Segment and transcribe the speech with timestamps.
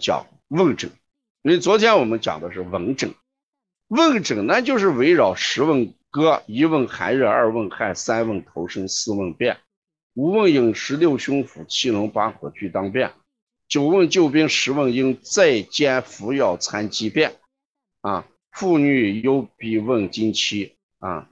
[0.00, 0.90] 讲问诊，
[1.42, 3.14] 因为昨天我们讲的是问诊，
[3.86, 9.58] 问诊那就是围绕十问歌：一问寒热，二问汗，三问头身，四问便，
[10.14, 13.12] 五问饮食，六胸腹，七龙八火俱当便，
[13.68, 17.36] 九问救兵，十问应在兼服药参疾便。
[18.00, 21.28] 啊，妇女有必问经期啊，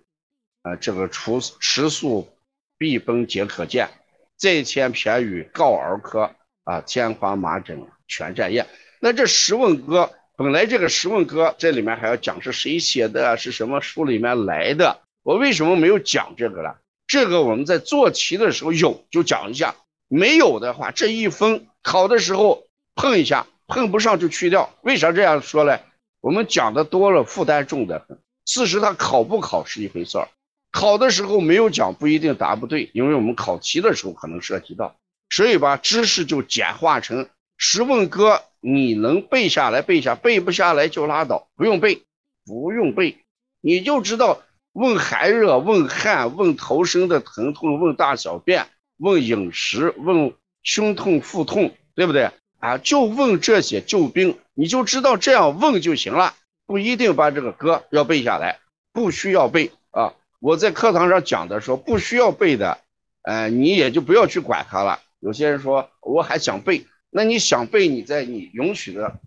[0.62, 2.28] 啊，这个除食宿
[2.76, 3.88] 必崩皆可见。
[4.36, 6.30] 在前偏语告儿科。
[6.64, 8.66] 啊，天花麻疹全占验。
[8.98, 15.02] 那这十问歌本来这个十问歌这里面还要讲是谁写的，是什么书里面来的？
[15.22, 16.78] 我为什么没有讲这个了？
[17.06, 19.76] 这个我们在做题的时候有就讲一下，
[20.08, 24.74] 没有的话这一分考的时候碰一下，碰不上就去掉。
[24.82, 25.78] 为啥这样说呢？
[26.20, 28.18] 我们讲的多了，负担重的很。
[28.44, 30.28] 事实他考不考是一回事儿，
[30.72, 34.96] 考的时候没有讲不一定答不对，因为我们考题的时候可能涉及到，
[35.30, 37.28] 所以把知识就简化成
[37.60, 42.04] 十问歌，你能背下来背下，背不下来就拉倒，不用背，
[42.46, 43.18] 不用背，
[43.60, 44.40] 你就知道
[44.72, 52.30] 问寒热、问汗、问头身的疼痛、问大小便、问饮食、问胸痛腹痛，对不对？
[52.60, 58.60] 啊，就问这些救兵，你就知道这样问就行了，不一定把这个歌要背下来，
[58.92, 60.14] 不需要背啊。
[60.40, 62.78] 我在课堂上讲的说不需要背的，
[63.22, 65.00] 呃，你也就不要去管它了。
[65.18, 69.20] 有些人说我还想背，那你想背，你在你允许的、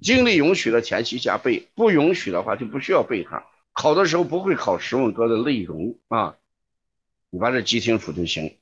[0.00, 3.44] 精力允许的前提下背，不允许的话就不需要背它。
[3.72, 6.36] 考的时候不会考十问歌的内容啊，
[7.30, 8.56] 你把这记清楚就行。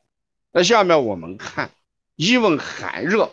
[0.53, 1.71] 那下面我们看
[2.17, 3.33] 一问寒热。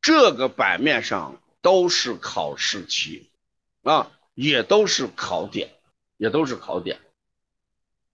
[0.00, 3.30] 这个版面上都是考试题，
[3.82, 5.70] 啊，也都是考点，
[6.18, 6.98] 也都是考点。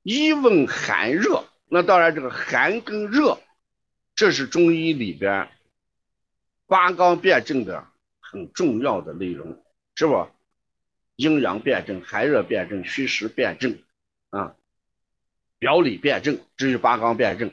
[0.02, 3.40] 一问寒热，那当然这个寒跟热，
[4.20, 5.48] 这是中医里边
[6.66, 7.86] 八纲辩证的
[8.20, 10.28] 很重要的内容，是不？
[11.16, 13.78] 阴阳辩证、寒热辩证、虚实辩证，
[14.28, 14.54] 啊，
[15.58, 17.50] 表里辩证，这是八纲辩证。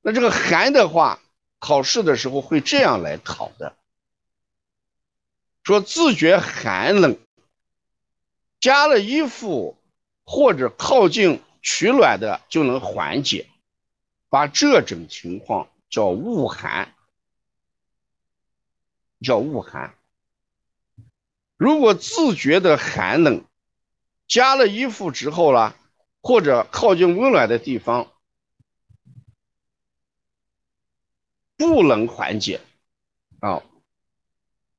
[0.00, 1.20] 那这个寒的话。
[1.60, 3.76] 考试的时候会这样来考的，
[5.62, 7.16] 说自觉寒冷，
[8.58, 9.78] 加了衣服
[10.24, 13.46] 或者靠近取暖的就能缓解，
[14.28, 16.94] 把这种情况叫恶寒，
[19.20, 19.94] 叫恶寒。
[21.58, 23.44] 如果自觉的寒冷，
[24.26, 25.76] 加了衣服之后了，
[26.22, 28.10] 或者靠近温暖的地方。
[31.58, 32.62] 不能缓解，
[33.40, 33.62] 啊，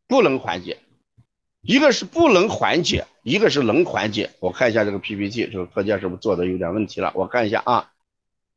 [0.07, 0.79] 不能缓解，
[1.61, 4.31] 一个是不能缓解，一个是能缓解。
[4.39, 7.13] 我看一下这个 PPT，这个课件是不是做的有点问题了？
[7.15, 7.93] 我看一下啊，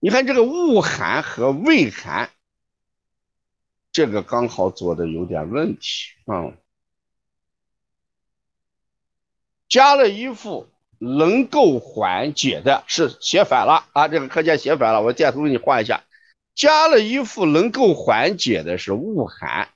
[0.00, 2.30] 你看这个恶寒和畏寒，
[3.96, 6.52] 这个刚好做的有点问题啊。
[9.70, 10.68] 加了衣服
[10.98, 16.04] 能够缓解的是写反了啊，这个课件写反了，我箭头给你画一下。
[16.54, 19.70] 加了衣服能够缓解的是恶寒，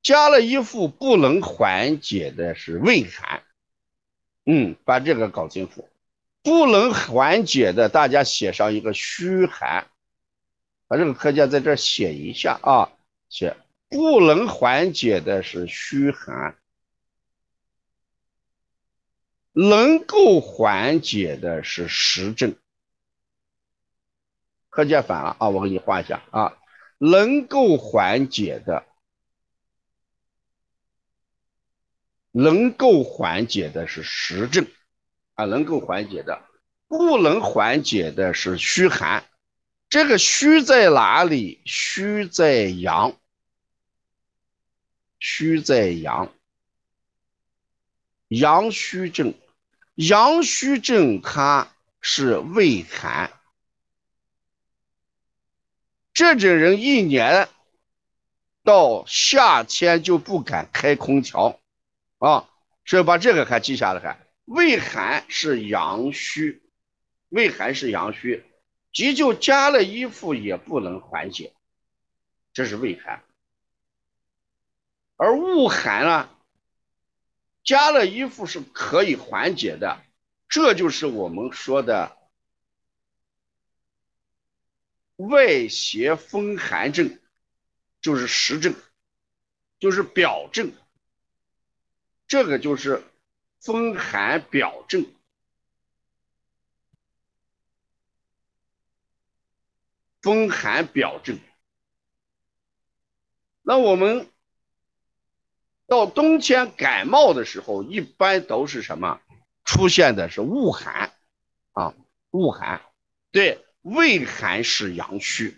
[0.00, 3.42] 加了衣服不能缓解的是胃寒。
[4.46, 5.88] 嗯，把这个搞清楚。
[6.44, 9.88] 不能缓解的，大家写上一个虚寒，
[10.86, 12.92] 把这个课件在这写一下啊，
[13.28, 13.56] 写
[13.88, 16.56] 不能缓解的是虚寒，
[19.52, 22.56] 能够缓解的是实症。
[24.70, 25.48] 课件反了啊！
[25.48, 26.56] 我给你画一下啊，
[26.98, 28.86] 能够缓解的，
[32.30, 34.66] 能够缓解的是实症
[35.34, 36.42] 啊，能够缓解的，
[36.86, 39.24] 不能缓解的是虚寒。
[39.88, 41.60] 这个虚在哪里？
[41.64, 43.16] 虚在阳，
[45.18, 46.30] 虚在阳，
[48.28, 49.34] 阳虚症，
[49.94, 51.72] 阳虚症它
[52.02, 53.32] 是胃寒。
[56.12, 57.48] 这种人一年
[58.64, 61.58] 到夏天就不敢开空调
[62.18, 62.50] 啊，
[62.84, 64.00] 所以把这个还记下来。
[64.00, 66.60] 看，胃寒是阳虚，
[67.30, 68.44] 胃寒是阳虚，
[68.98, 71.52] 急救加了衣服也不能缓解，
[72.52, 73.22] 这是胃寒。
[75.14, 76.28] 而恶寒呢，
[77.62, 80.02] 加了衣服是可以缓解的，
[80.48, 82.18] 这就是我们说的。
[85.14, 87.20] 外邪风寒症
[88.00, 88.74] 就是实症，
[89.78, 90.72] 就是表症，
[92.26, 93.04] 这个就是
[93.60, 95.06] 风寒表症。
[100.28, 101.38] 风寒表症，
[103.62, 104.28] 那我们
[105.86, 109.22] 到冬天感冒的时候，一般都是什么？
[109.64, 111.14] 出现的是恶寒
[111.72, 111.94] 啊，
[112.30, 112.82] 恶寒。
[113.30, 115.56] 对，胃寒是阳虚，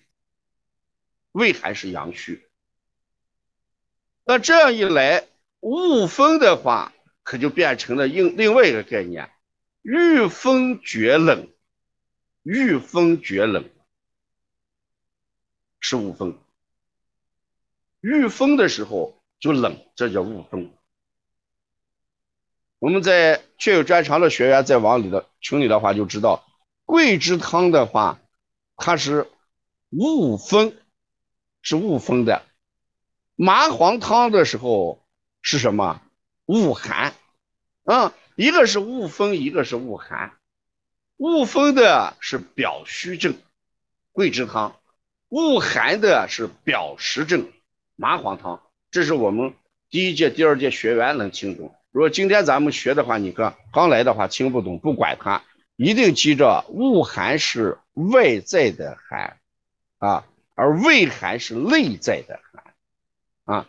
[1.33, 2.49] 胃寒是阳虚。
[4.23, 5.27] 那这样一来，
[5.59, 6.93] 恶风的话，
[7.25, 9.33] 可就变成了另另外一个概念，
[9.83, 11.49] 遇风觉冷，
[12.45, 13.69] 遇风觉冷
[15.91, 16.39] 是恶风。
[18.01, 20.71] 遇风的时候就冷，这叫恶风。
[22.79, 26.47] 我们在确有专长的学员在往里的群里的话就知道，
[26.85, 28.21] 桂枝汤的话，
[28.77, 29.29] 它是
[29.89, 30.77] 恶风，
[31.61, 32.43] 是恶风的；
[33.35, 35.05] 麻黄汤的时候
[35.43, 36.01] 是什么？
[36.47, 37.15] 恶寒。
[37.83, 40.39] 啊，一个是恶风，一个是恶寒。
[41.17, 43.35] 恶风的是表虚症，
[44.13, 44.80] 桂枝汤；
[45.31, 47.49] 恶寒的是表实症。
[47.97, 48.61] 麻黄汤，
[48.91, 49.55] 这是我们
[49.91, 51.75] 第一届、第二届学员能听懂。
[51.93, 55.43] 如果今天咱们学的话，你看刚来的话听不懂，不管它，
[55.77, 59.39] 一定记着，恶寒是外在的寒
[59.99, 63.69] 啊，而胃寒是内在的寒啊。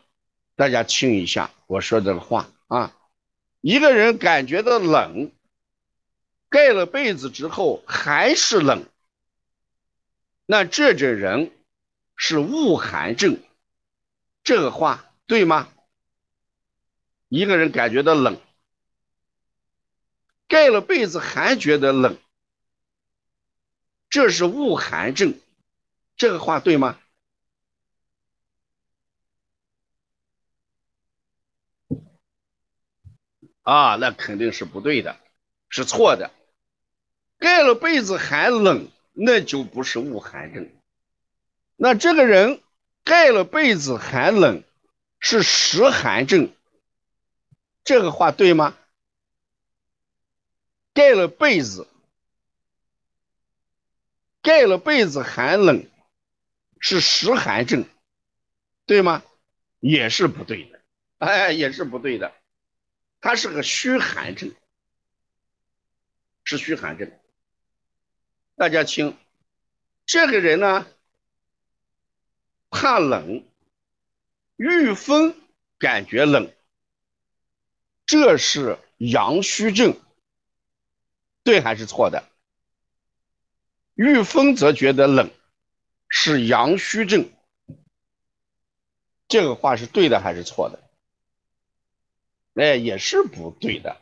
[0.56, 2.96] 大家听一下我说这个话啊，
[3.62, 5.32] 一个人感觉到冷，
[6.50, 8.86] 盖了被子之后还是冷，
[10.52, 11.50] 那这种人
[12.18, 13.42] 是恶寒症。
[14.44, 15.70] 这个话对吗？
[17.30, 18.38] 一个人感觉到冷，
[20.50, 22.18] 盖了被子还觉得冷，
[24.10, 25.40] 这是恶寒症。
[26.18, 27.00] 这个话对吗？
[33.62, 35.18] 啊，那肯定是不对的，
[35.70, 36.30] 是错的。
[37.38, 40.70] 盖了被子还冷，那就不是恶寒症。
[41.76, 42.62] 那这个人。
[43.04, 44.64] 盖了被子寒冷，
[45.20, 46.54] 是实寒症。
[47.84, 48.78] 这个话对吗？
[50.94, 51.88] 盖了被子，
[54.44, 55.90] 盖了被子寒冷，
[56.80, 57.86] 是实寒症，
[58.86, 59.24] 对吗？
[59.80, 60.80] 也是不对的，
[61.18, 62.32] 哎，也是不对的。
[63.20, 64.54] 他是个虚寒症，
[66.44, 67.12] 是虚寒症。
[68.62, 69.18] 大家听，
[70.06, 70.86] 这个人呢？
[72.70, 73.44] 怕冷，
[74.56, 75.36] 遇风
[75.80, 76.54] 感觉冷，
[78.06, 80.00] 这是阳虚症，
[81.42, 82.24] 对还是错的？
[83.96, 85.32] 遇风则觉得冷，
[86.08, 87.32] 是阳虚症，
[89.28, 90.80] 这个话是对的还是错的？
[92.54, 94.00] 哎，也是不对的。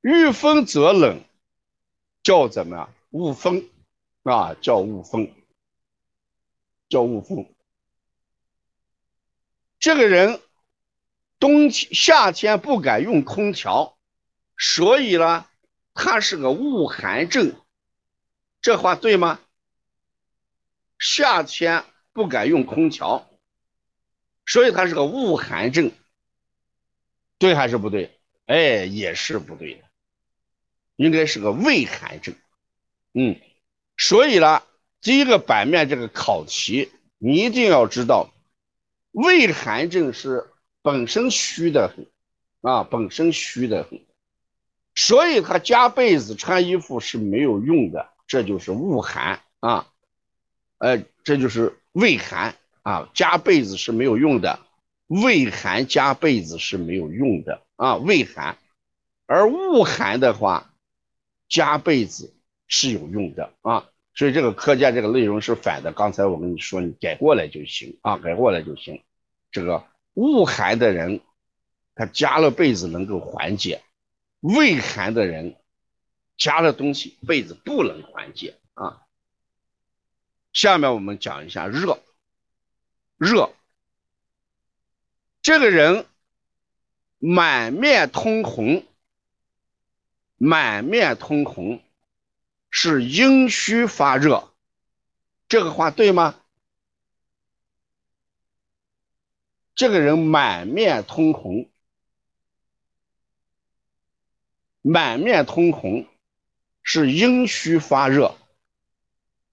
[0.00, 1.24] 遇风则冷，
[2.22, 3.22] 叫怎么样样？
[3.22, 3.68] 恶风
[4.24, 5.34] 啊，叫恶风。
[6.88, 7.50] 叫恶风，
[9.78, 10.42] 这个人
[11.38, 13.96] 冬天夏天不敢用空调，
[14.58, 15.46] 所以呢，
[15.94, 17.54] 他是个恶寒症，
[18.60, 19.40] 这话对吗？
[20.98, 23.30] 夏天不敢用空调，
[24.44, 25.92] 所以他是个恶寒症，
[27.38, 28.20] 对还是不对？
[28.44, 29.84] 哎，也是不对的，
[30.96, 32.34] 应该是个胃寒症，
[33.14, 33.40] 嗯，
[33.96, 34.62] 所以呢。
[35.04, 36.88] 第一个版面这个考题，
[37.18, 38.32] 你一定要知道，
[39.10, 40.48] 胃寒症是
[40.80, 42.06] 本身虚的很，
[42.60, 44.00] 啊，本身虚的很，
[44.94, 49.88] 所以他加被子穿衣服是没有用的，这就是恶寒啊，
[50.78, 54.60] 呃，这就是胃寒啊，加被子是没有用的，
[55.08, 58.56] 胃寒加被子是没有用的啊，胃寒，
[59.26, 60.72] 而恶寒的话，
[61.48, 62.32] 加被子
[62.72, 63.86] 是有用的啊。
[64.14, 69.02] 所以这个课件这个内容是反的，刚才我跟你说，你改过来就行啊，改过来就行。
[69.50, 71.20] 这个恶寒的人，
[71.94, 73.80] 他加了被子能够缓解；
[74.40, 75.56] 胃寒的人，
[76.36, 79.02] 加了东西被子不能缓解啊。
[80.52, 81.98] 下面我们讲一下热，
[83.16, 83.50] 热，
[85.40, 86.06] 这个人
[87.18, 88.84] 满面通红，
[90.36, 91.82] 满面通红。
[92.74, 94.50] 是阴虚发热，
[95.46, 96.40] 这个话对吗？
[99.74, 101.68] 这个人满面通红，
[104.80, 106.06] 满面通红
[106.82, 108.36] 是阴虚发热，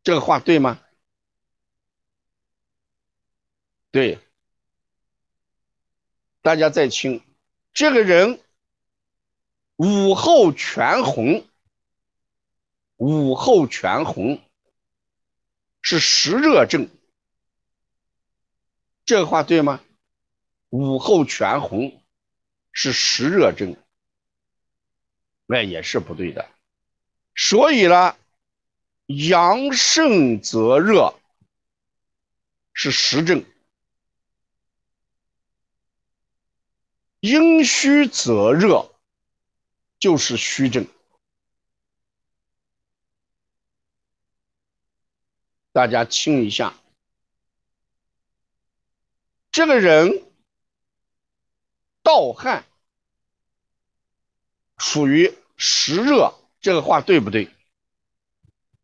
[0.02, 0.80] 这个话对吗？
[3.92, 4.18] 对，
[6.42, 7.22] 大家再听，
[7.74, 8.40] 这个人
[9.76, 11.46] 午后全红。
[13.00, 14.42] 午后全红
[15.82, 16.90] 是实热症，
[19.06, 19.82] 这个话对吗？
[20.68, 22.04] 午后全红
[22.74, 23.78] 是实热症，
[25.46, 26.50] 那也是不对的。
[27.36, 28.18] 所以呢，
[29.06, 31.18] 阳盛则热
[32.74, 33.46] 是实症，
[37.22, 38.94] 阴虚则热
[40.00, 40.86] 就是虚症。
[45.80, 46.74] 大家听一下，
[49.50, 50.26] 这个人
[52.04, 52.66] 盗汗
[54.78, 57.50] 属于实热，这个话对不对？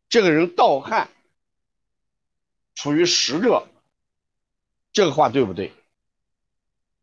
[0.08, 1.10] 这个人盗汗
[2.74, 3.68] 属于实热，
[4.94, 5.74] 这个话对不对？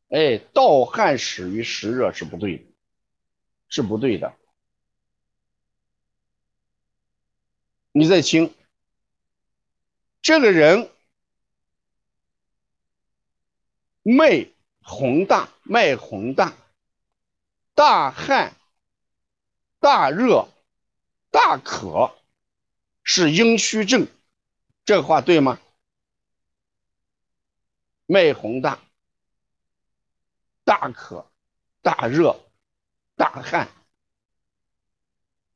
[0.09, 2.63] 哎，盗汗始于实热是不对的，
[3.67, 4.35] 是不对的。
[7.91, 8.51] 你再听。
[10.23, 10.89] 这个人
[14.03, 14.47] 脉
[14.81, 16.53] 宏大，脉宏大，
[17.75, 18.55] 大汗、
[19.81, 20.47] 大热、
[21.29, 22.15] 大渴，
[23.03, 24.07] 是阴虚症，
[24.85, 25.59] 这话对吗？
[28.05, 28.79] 脉宏大，
[30.63, 31.29] 大渴、
[31.81, 32.39] 大热、
[33.17, 33.67] 大汗，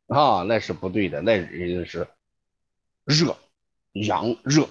[0.07, 2.05] 啊，那是不对的，那人家是
[3.05, 3.37] 热。
[4.03, 4.67] 阳热，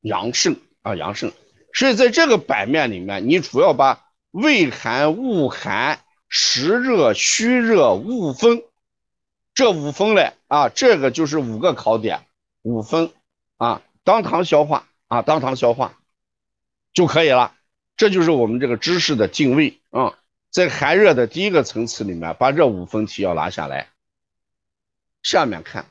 [0.00, 1.32] 阳盛啊，阳盛。
[1.72, 8.62] 所以在这个版面里面，你主要把胃寒、恶寒、实热、虚热、恶风
[9.54, 12.26] 这五分嘞啊，这个就是五个考点，
[12.62, 13.12] 五分
[13.56, 15.98] 啊，当堂消化啊，当堂消化
[16.92, 17.54] 就可以了。
[17.96, 20.14] 这就是我们这个知识的定位啊，
[20.50, 23.88] 在寒热的第一个层次里面，把这五分题要拿下来。
[25.22, 25.86] 下面看。